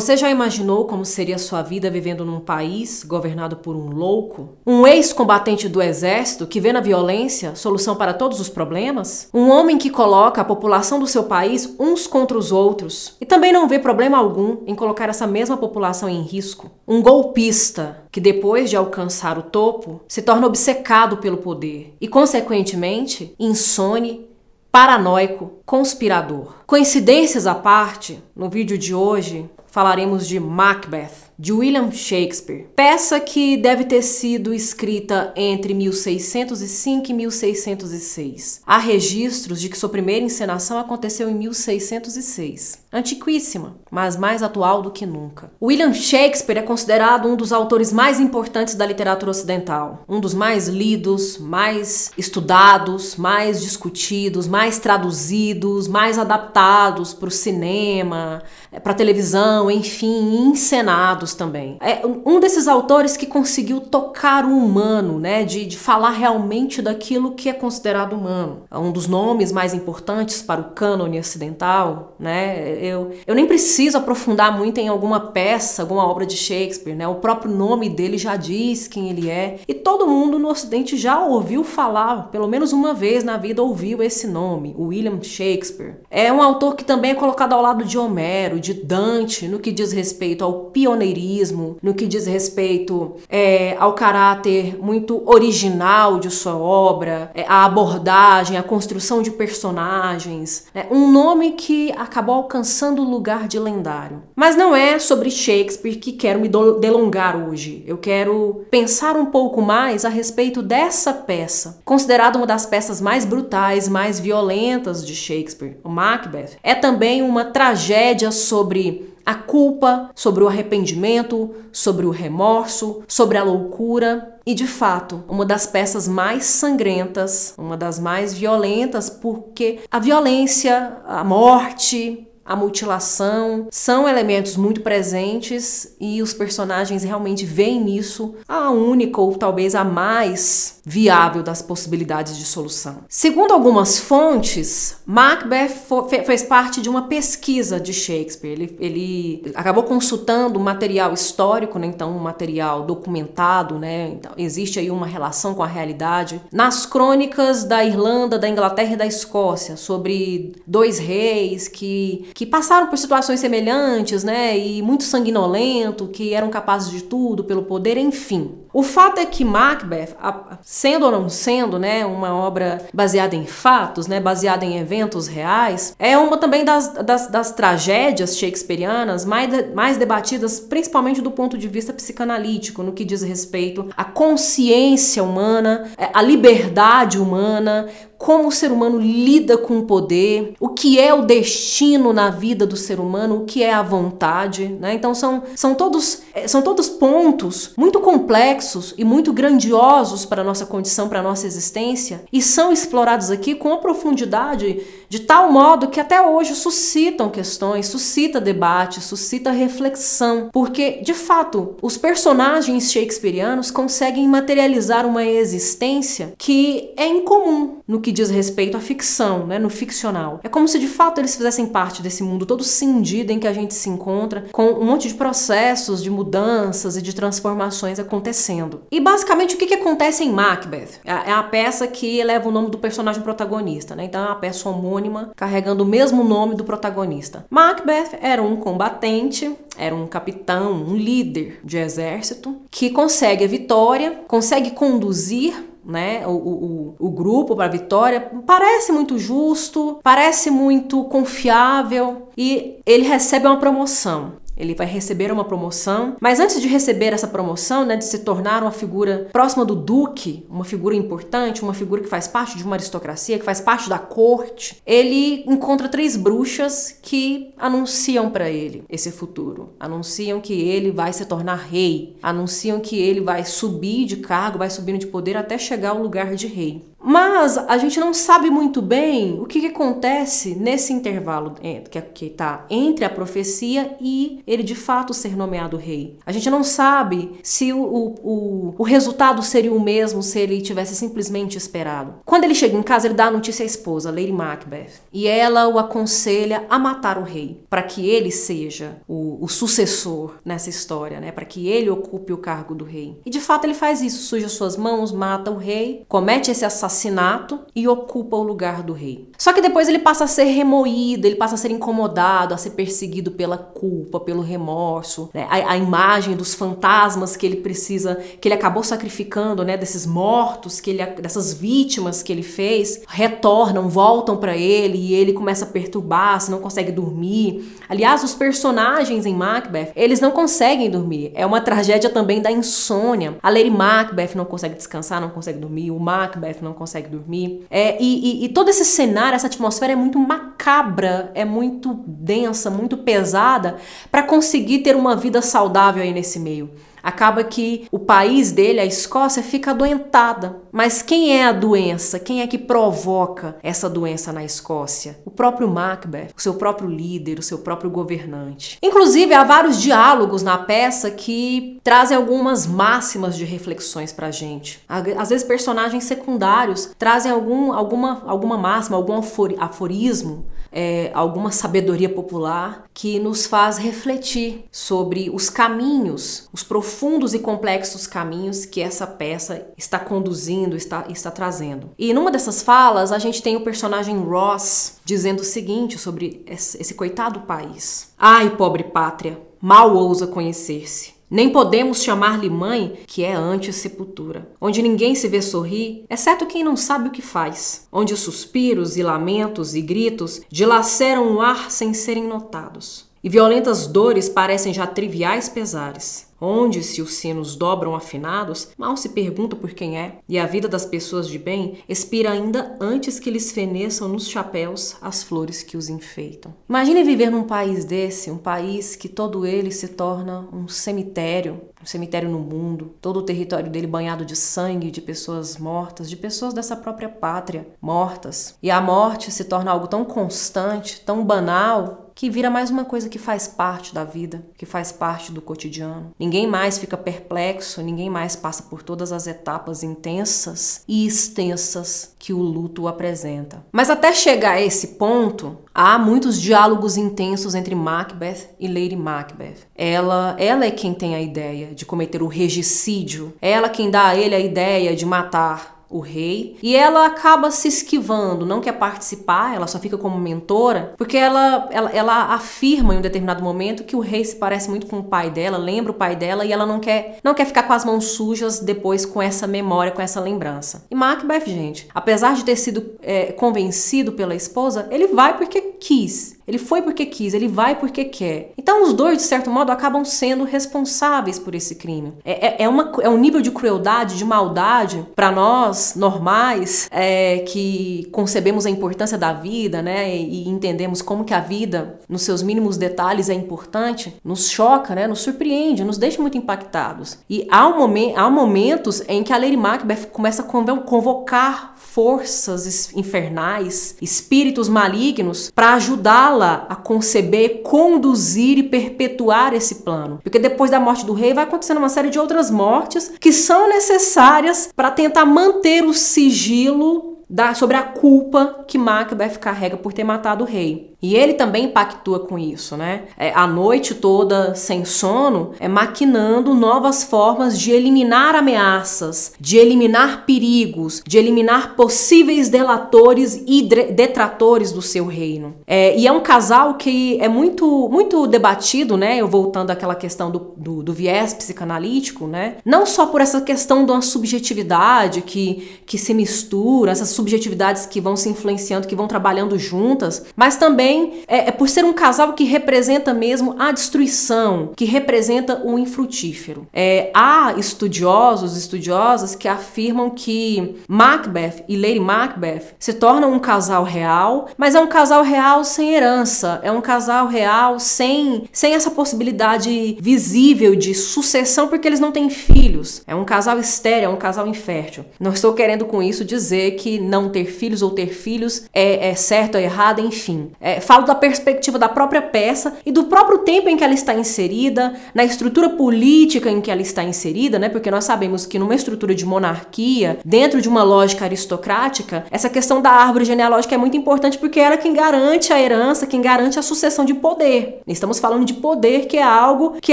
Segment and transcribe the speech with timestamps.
[0.00, 4.50] Você já imaginou como seria sua vida vivendo num país governado por um louco?
[4.64, 9.28] Um ex-combatente do exército que vê na violência solução para todos os problemas?
[9.34, 13.52] Um homem que coloca a população do seu país uns contra os outros e também
[13.52, 16.70] não vê problema algum em colocar essa mesma população em risco?
[16.88, 23.34] Um golpista que depois de alcançar o topo se torna obcecado pelo poder e, consequentemente,
[23.38, 24.29] insone
[24.70, 26.54] paranoico, conspirador.
[26.66, 32.66] Coincidências à parte, no vídeo de hoje falaremos de Macbeth, de William Shakespeare.
[32.76, 38.60] Peça que deve ter sido escrita entre 1605 e 1606.
[38.66, 42.80] Há registros de que sua primeira encenação aconteceu em 1606.
[42.92, 45.50] Antiquíssima, mas mais atual do que nunca.
[45.62, 50.68] William Shakespeare é considerado um dos autores mais importantes da literatura ocidental, um dos mais
[50.68, 58.42] lidos, mais estudados, mais discutidos, mais traduzidos, mais adaptados para o cinema,
[58.78, 61.76] para televisão, enfim, encenados também.
[61.80, 67.32] É um desses autores que conseguiu tocar o humano, né, de, de falar realmente daquilo
[67.32, 68.62] que é considerado humano.
[68.70, 72.78] É um dos nomes mais importantes para o cânone ocidental, né?
[72.80, 77.08] Eu, eu nem preciso aprofundar muito em alguma peça, alguma obra de Shakespeare, né?
[77.08, 79.58] O próprio nome dele já diz quem ele é.
[79.66, 84.02] E todo mundo no ocidente já ouviu falar, pelo menos uma vez na vida ouviu
[84.02, 85.96] esse nome, William Shakespeare.
[86.10, 89.72] É um autor que também é colocado ao lado de Homero, de Dante, no que
[89.72, 96.56] diz respeito ao pioneirismo no que diz respeito é, ao caráter muito original de sua
[96.56, 100.66] obra, é, a abordagem, a construção de personagens.
[100.74, 104.22] É, um nome que acabou alcançando o lugar de lendário.
[104.34, 107.84] Mas não é sobre Shakespeare que quero me delongar hoje.
[107.86, 113.24] Eu quero pensar um pouco mais a respeito dessa peça, considerada uma das peças mais
[113.24, 116.56] brutais, mais violentas de Shakespeare, o Macbeth.
[116.62, 123.44] É também uma tragédia sobre a culpa, sobre o arrependimento, sobre o remorso, sobre a
[123.44, 124.40] loucura.
[124.44, 130.96] E de fato, uma das peças mais sangrentas, uma das mais violentas, porque a violência,
[131.06, 138.72] a morte, a mutilação são elementos muito presentes e os personagens realmente veem nisso a
[138.72, 143.04] única ou talvez a mais viável das possibilidades de solução.
[143.08, 145.86] Segundo algumas fontes, Macbeth
[146.26, 148.50] fez parte de uma pesquisa de Shakespeare.
[148.50, 151.86] Ele, ele acabou consultando material histórico, né?
[151.86, 154.08] então um material documentado, né?
[154.08, 156.40] Então, existe aí uma relação com a realidade.
[156.52, 162.86] Nas crônicas da Irlanda, da Inglaterra e da Escócia, sobre dois reis que, que passaram
[162.86, 164.58] por situações semelhantes, né?
[164.58, 168.60] E muito sanguinolento, que eram capazes de tudo pelo poder, enfim.
[168.72, 170.16] O fato é que Macbeth,
[170.62, 175.94] sendo ou não sendo, né, uma obra baseada em fatos, né, baseada em eventos reais,
[175.98, 181.66] é uma também das, das, das tragédias shakespearianas mais, mais debatidas, principalmente do ponto de
[181.68, 187.88] vista psicanalítico, no que diz respeito à consciência humana, à liberdade humana,
[188.20, 192.66] como o ser humano lida com o poder, o que é o destino na vida
[192.66, 194.92] do ser humano, o que é a vontade, né?
[194.92, 200.44] Então são, são todos eh, são todos pontos muito complexos e muito grandiosos para a
[200.44, 205.50] nossa condição, para a nossa existência, e são explorados aqui com a profundidade de tal
[205.50, 212.92] modo que até hoje suscitam questões, suscita debate, suscita reflexão, porque de fato os personagens
[212.92, 219.58] shakespearianos conseguem materializar uma existência que é incomum no que diz respeito à ficção, né,
[219.58, 220.38] no ficcional.
[220.44, 223.52] É como se de fato eles fizessem parte desse mundo todo cindido em que a
[223.52, 228.82] gente se encontra, com um monte de processos, de mudanças e de transformações acontecendo.
[228.92, 231.00] E basicamente o que, que acontece em Macbeth?
[231.04, 234.04] É, é a peça que leva o nome do personagem protagonista, né?
[234.04, 234.99] Então é uma peça homônima
[235.36, 237.46] carregando o mesmo nome do protagonista.
[237.48, 244.20] Macbeth era um combatente, era um capitão, um líder de exército que consegue a vitória,
[244.26, 251.04] consegue conduzir né, o, o, o grupo para a vitória, parece muito justo, parece muito
[251.04, 254.34] confiável e ele recebe uma promoção.
[254.60, 258.62] Ele vai receber uma promoção, mas antes de receber essa promoção, né, de se tornar
[258.62, 262.76] uma figura próxima do duque, uma figura importante, uma figura que faz parte de uma
[262.76, 269.10] aristocracia, que faz parte da corte, ele encontra três bruxas que anunciam para ele esse
[269.10, 274.58] futuro, anunciam que ele vai se tornar rei, anunciam que ele vai subir de cargo,
[274.58, 276.89] vai subindo de poder até chegar ao lugar de rei.
[277.02, 282.26] Mas a gente não sabe muito bem o que, que acontece nesse intervalo é, que
[282.26, 286.18] está entre a profecia e ele de fato ser nomeado rei.
[286.26, 290.94] A gente não sabe se o, o, o resultado seria o mesmo se ele tivesse
[290.94, 292.16] simplesmente esperado.
[292.24, 295.68] Quando ele chega em casa, ele dá a notícia à esposa, Lady Macbeth, e ela
[295.68, 301.18] o aconselha a matar o rei, para que ele seja o, o sucessor nessa história,
[301.18, 301.32] né?
[301.32, 303.18] para que ele ocupe o cargo do rei.
[303.24, 306.89] E de fato ele faz isso, suja suas mãos, mata o rei, comete esse assassinato
[306.90, 309.30] assassinato e ocupa o lugar do rei.
[309.38, 312.70] Só que depois ele passa a ser remoído, ele passa a ser incomodado, a ser
[312.70, 315.46] perseguido pela culpa, pelo remorso, né?
[315.48, 319.76] a, a, imagem dos fantasmas que ele precisa, que ele acabou sacrificando, né?
[319.76, 325.32] Desses mortos, que ele, dessas vítimas que ele fez, retornam, voltam para ele e ele
[325.32, 327.76] começa a perturbar, se não consegue dormir.
[327.88, 331.30] Aliás, os personagens em Macbeth, eles não conseguem dormir.
[331.34, 333.36] É uma tragédia também da insônia.
[333.42, 335.90] A Lady Macbeth não consegue descansar, não consegue dormir.
[335.90, 337.66] O Macbeth não consegue dormir.
[337.70, 342.70] É, e, e, e todo esse cenário, essa atmosfera é muito macabra, é muito densa,
[342.70, 343.76] muito pesada
[344.10, 346.70] para conseguir ter uma vida saudável aí nesse meio.
[347.02, 350.60] Acaba que o país dele, a Escócia, fica adoentada.
[350.72, 352.18] Mas quem é a doença?
[352.18, 355.18] Quem é que provoca essa doença na Escócia?
[355.24, 358.78] O próprio Macbeth, o seu próprio líder, o seu próprio governante.
[358.82, 364.80] Inclusive, há vários diálogos na peça que trazem algumas máximas de reflexões pra gente.
[364.88, 369.20] Às vezes, personagens secundários trazem algum, alguma, alguma máxima, algum
[369.58, 376.89] aforismo é, alguma sabedoria popular que nos faz refletir sobre os caminhos, os profundos
[377.34, 381.90] e complexos caminhos que essa peça está conduzindo, está, está trazendo.
[381.98, 386.80] E numa dessas falas, a gente tem o personagem Ross dizendo o seguinte sobre esse,
[386.80, 391.20] esse coitado país: Ai, pobre pátria, mal ousa conhecer-se.
[391.30, 396.64] Nem podemos chamar-lhe mãe, que é antes sepultura, onde ninguém se vê sorrir, exceto quem
[396.64, 401.94] não sabe o que faz, onde suspiros e lamentos e gritos dilaceram o ar sem
[401.94, 408.68] serem notados, e violentas dores parecem já triviais pesares onde, se os sinos dobram afinados,
[408.78, 412.76] mal se pergunta por quem é, e a vida das pessoas de bem expira ainda
[412.80, 416.54] antes que lhes feneçam nos chapéus as flores que os enfeitam.
[416.68, 421.86] Imagine viver num país desse, um país que todo ele se torna um cemitério, um
[421.86, 426.54] cemitério no mundo, todo o território dele banhado de sangue, de pessoas mortas, de pessoas
[426.54, 428.56] dessa própria pátria mortas.
[428.62, 433.08] E a morte se torna algo tão constante, tão banal, que vira mais uma coisa
[433.08, 436.12] que faz parte da vida, que faz parte do cotidiano.
[436.18, 442.34] Ninguém mais fica perplexo, ninguém mais passa por todas as etapas intensas e extensas que
[442.34, 443.64] o luto apresenta.
[443.72, 449.66] Mas até chegar a esse ponto, há muitos diálogos intensos entre Macbeth e Lady Macbeth.
[449.74, 454.14] Ela, ela é quem tem a ideia de cometer o regicídio, ela quem dá a
[454.14, 459.56] ele a ideia de matar o rei, e ela acaba se esquivando, não quer participar,
[459.56, 463.96] ela só fica como mentora, porque ela, ela, ela afirma em um determinado momento que
[463.96, 466.64] o rei se parece muito com o pai dela, lembra o pai dela, e ela
[466.64, 470.20] não quer, não quer ficar com as mãos sujas depois com essa memória, com essa
[470.20, 470.86] lembrança.
[470.90, 476.38] E Macbeth, gente, apesar de ter sido é, convencido pela esposa, ele vai porque quis.
[476.50, 478.52] Ele foi porque quis, ele vai porque quer.
[478.58, 482.12] Então os dois, de certo modo, acabam sendo responsáveis por esse crime.
[482.24, 487.38] É, é, é uma, é um nível de crueldade, de maldade, para nós, normais, é,
[487.46, 490.12] que concebemos a importância da vida, né?
[490.12, 494.92] E, e entendemos como que a vida, nos seus mínimos detalhes, é importante, nos choca,
[494.92, 495.06] né?
[495.06, 497.18] Nos surpreende, nos deixa muito impactados.
[497.30, 502.92] E há, um momen há momentos em que a Lady Macbeth começa a convocar forças
[502.94, 510.20] infernais, espíritos malignos, para ajudá-la a conceber, conduzir e perpetuar esse plano.
[510.22, 513.68] Porque depois da morte do rei vai acontecendo uma série de outras mortes que são
[513.68, 520.04] necessárias para tentar manter o sigilo da, sobre a culpa que Macbeth carrega por ter
[520.04, 520.89] matado o rei.
[521.02, 523.04] E ele também pactua com isso, né?
[523.16, 530.26] É, a noite toda sem sono, é maquinando novas formas de eliminar ameaças, de eliminar
[530.26, 535.54] perigos, de eliminar possíveis delatores e detratores do seu reino.
[535.66, 539.16] É, e é um casal que é muito, muito debatido, né?
[539.16, 542.56] Eu voltando àquela questão do, do, do viés psicanalítico, né?
[542.64, 548.00] Não só por essa questão de uma subjetividade que, que se mistura, essas subjetividades que
[548.00, 551.92] vão se influenciando, que vão trabalhando juntas, mas também também é, é por ser um
[551.92, 556.66] casal que representa mesmo a destruição, que representa o infrutífero.
[556.72, 563.84] É, há estudiosos, estudiosas que afirmam que Macbeth e Lady Macbeth se tornam um casal
[563.84, 568.90] real, mas é um casal real sem herança, é um casal real sem, sem essa
[568.90, 573.02] possibilidade visível de sucessão, porque eles não têm filhos.
[573.06, 575.04] É um casal estéreo, é um casal infértil.
[575.18, 579.14] Não estou querendo com isso dizer que não ter filhos ou ter filhos é, é
[579.14, 580.50] certo ou errado, enfim.
[580.80, 584.14] É, falo da perspectiva da própria peça e do próprio tempo em que ela está
[584.14, 587.68] inserida, na estrutura política em que ela está inserida, né?
[587.68, 592.80] Porque nós sabemos que numa estrutura de monarquia, dentro de uma lógica aristocrática, essa questão
[592.80, 596.58] da árvore genealógica é muito importante porque ela é quem garante a herança, quem garante
[596.58, 597.82] a sucessão de poder.
[597.86, 599.92] Estamos falando de poder que é algo que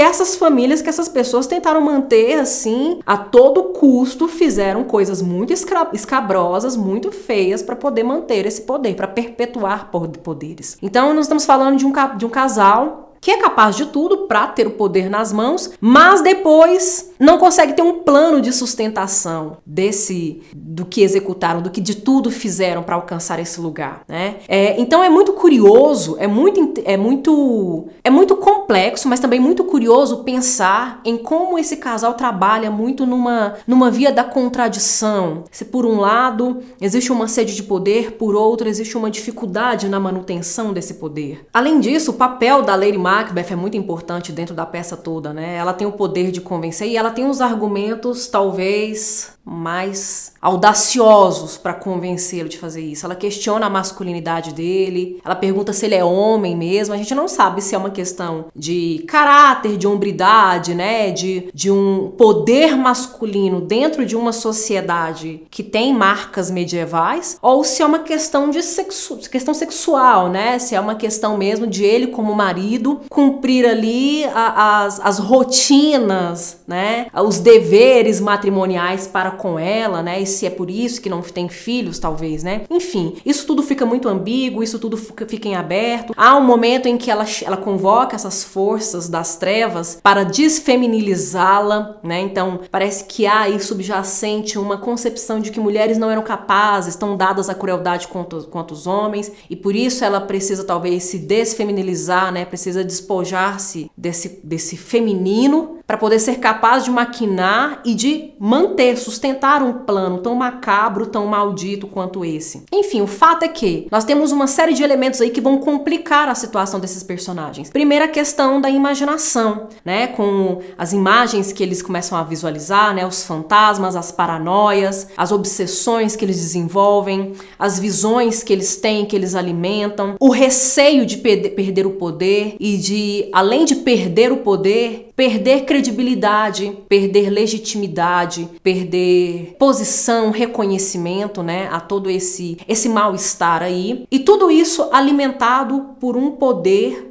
[0.00, 6.76] essas famílias, que essas pessoas tentaram manter assim a todo custo, fizeram coisas muito escabrosas,
[6.76, 10.77] muito feias para poder manter esse poder, para perpetuar poderes.
[10.80, 14.46] Então, nós estamos falando de um, de um casal que é capaz de tudo para
[14.48, 20.42] ter o poder nas mãos, mas depois não consegue ter um plano de sustentação desse
[20.54, 24.36] do que executaram, do que de tudo fizeram para alcançar esse lugar, né?
[24.46, 29.64] É, então é muito curioso, é muito é muito é muito complexo, mas também muito
[29.64, 35.44] curioso pensar em como esse casal trabalha muito numa numa via da contradição.
[35.50, 39.98] Se por um lado existe uma sede de poder, por outro existe uma dificuldade na
[39.98, 41.46] manutenção desse poder.
[41.52, 45.56] Além disso, o papel da Lady Macbeth é muito importante dentro da peça toda, né?
[45.56, 51.72] Ela tem o poder de convencer e ela tem os argumentos, talvez, mais audaciosos para
[51.72, 53.06] convencê-lo de fazer isso.
[53.06, 56.94] Ela questiona a masculinidade dele, ela pergunta se ele é homem mesmo.
[56.94, 61.70] A gente não sabe se é uma questão de caráter, de hombridade, né, de, de
[61.70, 68.00] um poder masculino dentro de uma sociedade que tem marcas medievais, ou se é uma
[68.00, 70.58] questão de sexu questão sexual, né?
[70.58, 76.58] Se é uma questão mesmo de ele como marido cumprir ali a, as, as rotinas,
[76.66, 80.20] né, os deveres matrimoniais para com ela, né?
[80.20, 82.62] E se é por isso que não tem filhos, talvez, né?
[82.70, 86.12] Enfim, isso tudo fica muito ambíguo, isso tudo fica em aberto.
[86.16, 92.20] Há um momento em que ela, ela convoca essas forças das trevas para desfeminilizá-la, né?
[92.20, 97.16] Então, parece que há aí subjacente uma concepção de que mulheres não eram capazes, estão
[97.16, 102.32] dadas à crueldade quanto, quanto os homens, e por isso ela precisa talvez se desfeminilizar,
[102.32, 102.44] né?
[102.44, 109.62] Precisa despojar-se desse, desse feminino para poder ser capaz de maquinar e de manter, sustentar
[109.62, 112.62] um plano tão macabro, tão maldito quanto esse.
[112.70, 116.28] Enfim, o fato é que nós temos uma série de elementos aí que vão complicar
[116.28, 117.70] a situação desses personagens.
[117.70, 123.24] Primeira questão da imaginação, né, com as imagens que eles começam a visualizar, né, os
[123.24, 129.34] fantasmas, as paranoias, as obsessões que eles desenvolvem, as visões que eles têm, que eles
[129.34, 135.64] alimentam, o receio de perder o poder e de, além de perder o poder, perder
[135.78, 144.04] credibilidade, perder legitimidade, perder posição, reconhecimento, né, a todo esse esse mal-estar aí.
[144.10, 147.07] E tudo isso alimentado por um poder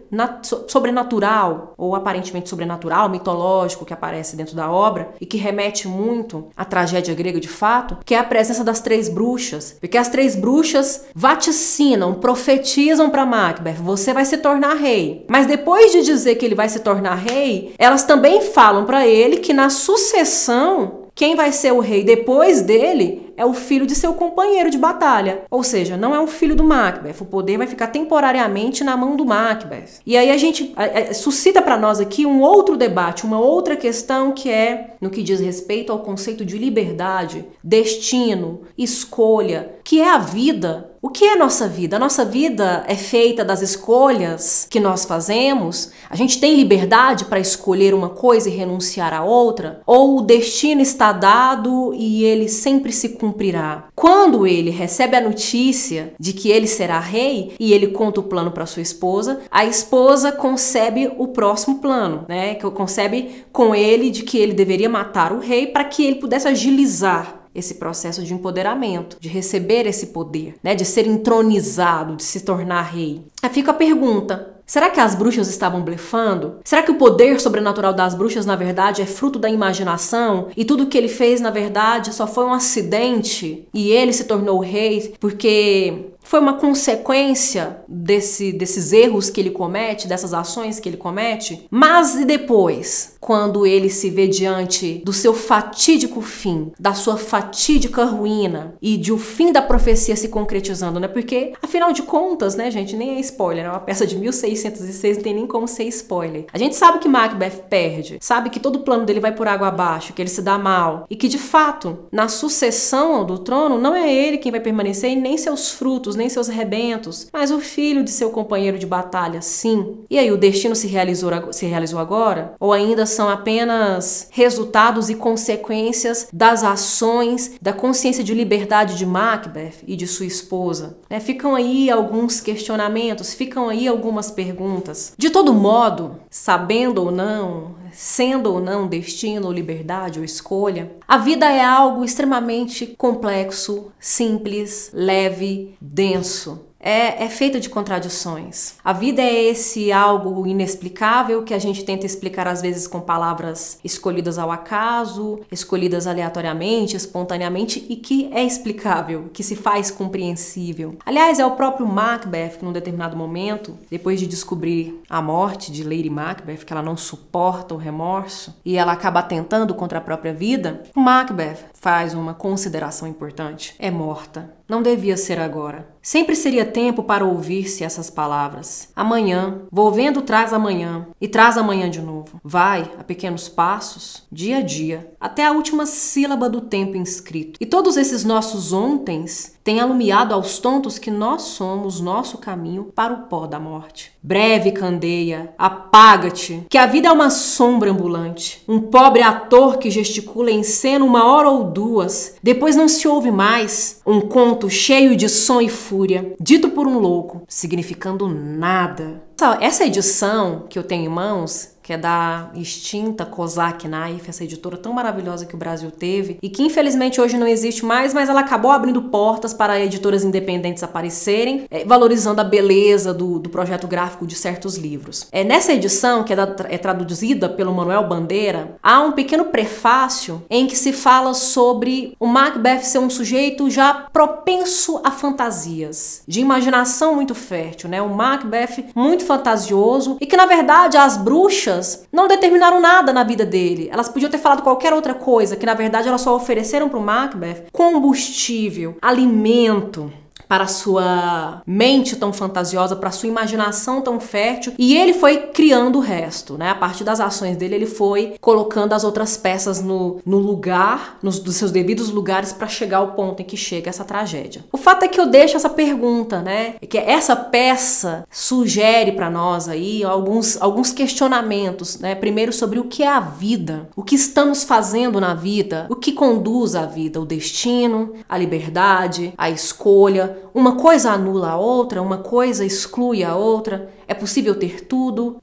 [0.68, 6.66] sobrenatural ou aparentemente sobrenatural, mitológico que aparece dentro da obra e que remete muito à
[6.66, 11.06] tragédia grega de fato, que é a presença das três bruxas, porque as três bruxas
[11.14, 15.26] vaticinam, profetizam para Macbeth, você vai se tornar rei.
[15.30, 19.38] Mas depois de dizer que ele vai se tornar rei, elas também falam para ele
[19.38, 24.16] que na sucessão quem vai ser o rei depois dele é o filho de seu
[24.16, 25.44] companheiro de batalha.
[25.50, 27.22] Ou seja, não é o filho do Macbeth.
[27.22, 30.02] O poder vai ficar temporariamente na mão do Macbeth.
[30.06, 33.76] E aí a gente a, a, suscita para nós aqui um outro debate, uma outra
[33.76, 40.10] questão que é no que diz respeito ao conceito de liberdade, destino, escolha, que é
[40.10, 41.96] a vida o que é a nossa vida?
[41.96, 45.90] A nossa vida é feita das escolhas que nós fazemos?
[46.10, 49.80] A gente tem liberdade para escolher uma coisa e renunciar a outra?
[49.86, 53.86] Ou o destino está dado e ele sempre se cumprirá?
[53.96, 58.52] Quando ele recebe a notícia de que ele será rei e ele conta o plano
[58.52, 62.56] para sua esposa, a esposa concebe o próximo plano, né?
[62.56, 66.50] Que concebe com ele de que ele deveria matar o rei para que ele pudesse
[66.50, 72.42] agilizar esse processo de empoderamento, de receber esse poder, né, de ser entronizado, de se
[72.42, 73.24] tornar rei.
[73.42, 76.58] Aí fica a pergunta: Será que as bruxas estavam blefando?
[76.66, 80.88] Será que o poder sobrenatural das bruxas, na verdade, é fruto da imaginação e tudo
[80.88, 86.12] que ele fez, na verdade, só foi um acidente e ele se tornou rei porque
[86.28, 91.66] Foi uma consequência desse, desses erros que ele comete, dessas ações que ele comete?
[91.72, 93.16] Mas e depois?
[93.28, 99.12] Quando ele se vê diante do seu fatídico fim, da sua fatídica ruína e de
[99.12, 101.10] o fim da profecia se concretizando, né?
[101.10, 105.24] Porque, afinal de contas, né, gente, nem é spoiler, é uma peça de 1606, não
[105.26, 106.46] tem nem como ser spoiler.
[106.54, 109.68] A gente sabe que Macbeth perde, sabe que todo o plano dele vai por água
[109.68, 113.94] abaixo, que ele se dá mal e que, de fato, na sucessão do trono, não
[113.94, 118.06] é ele quem vai permanecer e nem seus frutos, nem seus rebentos, mas o filho
[118.06, 119.98] de seu companheiro de batalha, sim.
[120.10, 122.56] E aí, o destino se realizou, se realizou agora?
[122.58, 129.84] Ou ainda são apenas resultados e consequências das ações, da consciência de liberdade de Macbeth
[129.88, 131.00] e de sua esposa.
[131.10, 131.20] Né?
[131.20, 135.14] Ficam aí alguns questionamentos, ficam aí algumas perguntas.
[135.18, 141.52] De todo modo, sabendo ou não, sendo ou não destino, liberdade ou escolha, a vida
[141.52, 148.76] é algo extremamente complexo, simples, leve, denso é, é feita de contradições.
[148.84, 153.80] A vida é esse algo inexplicável que a gente tenta explicar às vezes com palavras
[153.84, 160.96] escolhidas ao acaso, escolhidas aleatoriamente, espontaneamente e que é explicável, que se faz compreensível.
[161.06, 165.84] Aliás, é o próprio Macbeth que, num determinado momento, depois de descobrir a morte de
[165.84, 170.34] Lady Macbeth, que ela não suporta o remorso e ela acaba tentando contra a própria
[170.34, 174.56] vida, Macbeth faz uma consideração importante: é morta.
[174.68, 175.88] Não devia ser agora.
[176.08, 178.88] Sempre seria tempo para ouvir-se essas palavras.
[178.96, 182.40] Amanhã, volvendo traz amanhã e traz amanhã de novo.
[182.42, 187.58] Vai, a pequenos passos, dia a dia, até a última sílaba do tempo inscrito.
[187.60, 193.14] E todos esses nossos ontens têm alumiado aos tontos que nós somos nosso caminho para
[193.14, 194.14] o pó da morte.
[194.24, 200.50] Breve candeia, apaga-te, que a vida é uma sombra ambulante, um pobre ator que gesticula
[200.52, 205.28] em cena uma hora ou duas, depois não se ouve mais, um conto cheio de
[205.28, 209.22] som e fúria, dito por um louco, significando nada.
[209.60, 214.76] Essa edição que eu tenho em mãos que é da extinta Kozak Knife, essa editora
[214.76, 218.42] tão maravilhosa que o Brasil teve e que infelizmente hoje não existe mais, mas ela
[218.42, 224.28] acabou abrindo portas para editoras independentes aparecerem, é, valorizando a beleza do, do, projeto gráfico
[224.28, 225.30] de certos livros.
[225.32, 230.44] É, nessa edição, que é, da, é traduzida pelo Manuel Bandeira, há um pequeno prefácio
[230.50, 236.42] em que se fala sobre o Macbeth ser um sujeito já propenso a fantasias, de
[236.42, 238.02] imaginação muito fértil, né?
[238.02, 241.77] Um Macbeth muito fantasioso e que na verdade as bruxas
[242.12, 243.90] não determinaram nada na vida dele.
[243.92, 247.04] Elas podiam ter falado qualquer outra coisa, que na verdade elas só ofereceram para o
[247.04, 250.12] Macbeth combustível, alimento
[250.48, 255.38] para a sua mente tão fantasiosa, para a sua imaginação tão fértil, e ele foi
[255.38, 256.70] criando o resto, né?
[256.70, 261.40] A partir das ações dele, ele foi colocando as outras peças no, no lugar, nos
[261.40, 264.64] dos seus devidos lugares para chegar ao ponto em que chega essa tragédia.
[264.72, 266.76] O fato é que eu deixo essa pergunta, né?
[266.82, 272.16] É que essa peça sugere para nós aí alguns, alguns questionamentos, né?
[272.16, 276.12] Primeiro sobre o que é a vida, o que estamos fazendo na vida, o que
[276.12, 282.20] conduz à vida, o destino, a liberdade, a escolha, uma coisa anula a outra, uma
[282.20, 285.38] coisa exclui a outra, é possível ter tudo,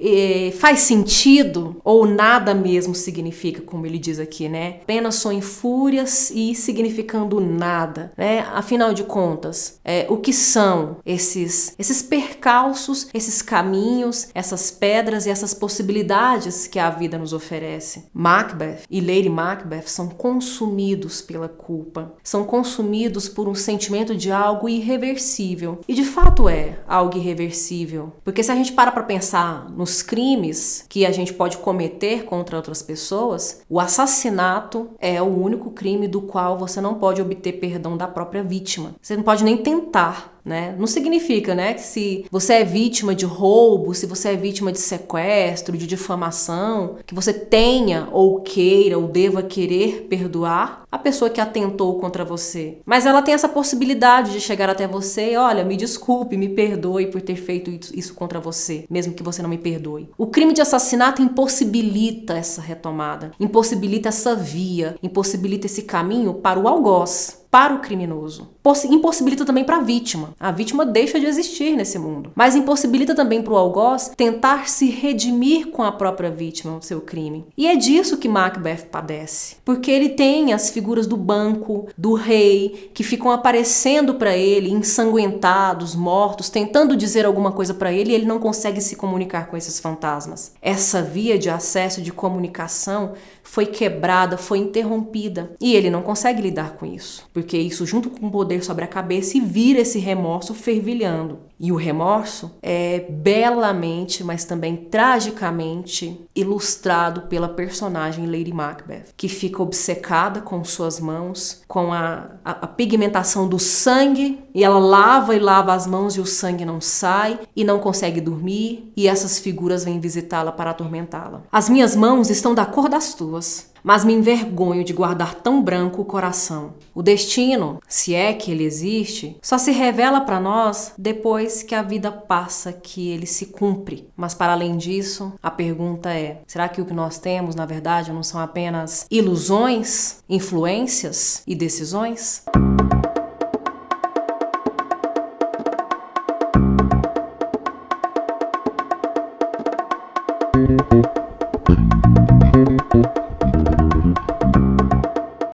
[0.59, 4.79] faz sentido ou nada mesmo significa, como ele diz aqui, né?
[4.83, 8.41] Apenas são fúrias e significando nada, né?
[8.55, 15.31] Afinal de contas, é, o que são esses, esses percalços, esses caminhos, essas pedras e
[15.31, 18.05] essas possibilidades que a vida nos oferece?
[18.13, 24.69] Macbeth e Lady Macbeth são consumidos pela culpa, são consumidos por um sentimento de algo
[24.69, 25.81] irreversível.
[25.87, 30.85] E de fato é algo irreversível, porque se a gente para para pensar nos crimes
[30.89, 36.23] que a gente pode cometer contra outras pessoas, o assassinato é o único crime do
[36.23, 38.95] qual você não pode obter perdão da própria vítima.
[39.01, 40.75] Você não pode nem tentar né?
[40.79, 44.79] Não significa, né, que se você é vítima de roubo, se você é vítima de
[44.79, 51.41] sequestro, de difamação, que você tenha ou queira ou deva querer perdoar a pessoa que
[51.41, 52.79] atentou contra você.
[52.85, 57.07] Mas ela tem essa possibilidade de chegar até você e, olha, me desculpe, me perdoe
[57.07, 60.09] por ter feito isso contra você, mesmo que você não me perdoe.
[60.17, 66.69] O crime de assassinato impossibilita essa retomada, impossibilita essa via, impossibilita esse caminho para o
[66.69, 68.49] algoz para o criminoso.
[68.91, 70.35] Impossibilita também para a vítima.
[70.41, 72.33] A vítima deixa de existir nesse mundo.
[72.35, 77.01] Mas impossibilita também para o algoz tentar se redimir com a própria vítima, o seu
[77.01, 77.47] crime.
[77.57, 79.59] E é disso que Macbeth padece.
[79.65, 85.95] Porque ele tem as figuras do banco, do rei, que ficam aparecendo para ele, ensanguentados,
[85.95, 89.79] mortos, tentando dizer alguma coisa para ele e ele não consegue se comunicar com esses
[89.79, 90.55] fantasmas.
[90.61, 93.13] Essa via de acesso de comunicação
[93.45, 98.27] foi quebrada, foi interrompida e ele não consegue lidar com isso porque isso, junto com
[98.27, 101.39] o poder sobre a cabeça, e vira esse remorso fervilhando.
[101.59, 109.63] E o remorso é belamente, mas também tragicamente ilustrado pela personagem Lady Macbeth, que fica
[109.63, 115.39] obcecada com suas mãos, com a, a, a, pigmentação do sangue, e ela lava e
[115.39, 119.85] lava as mãos e o sangue não sai, e não consegue dormir, e essas figuras
[119.85, 121.43] vêm visitá-la para atormentá-la.
[121.51, 126.01] As minhas mãos estão da cor das tuas mas me envergonho de guardar tão branco
[126.01, 126.73] o coração.
[126.95, 130.95] O destino, se é que ele existe, só se revela para nós
[131.45, 134.09] depois que a vida passa, que ele se cumpre.
[134.17, 138.13] Mas para além disso, a pergunta é: será que o que nós temos, na verdade,
[138.13, 142.45] não são apenas ilusões, influências e decisões?